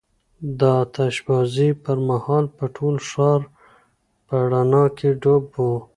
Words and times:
د 0.59 0.59
آتش 0.81 1.15
بازۍ 1.25 1.69
پر 1.83 1.97
مهال 2.09 2.45
به 2.55 2.65
ټول 2.75 2.95
ښار 3.09 3.41
په 4.27 4.35
رڼا 4.51 4.85
کې 4.97 5.09
ډوب 5.21 5.45
و. 5.55 5.65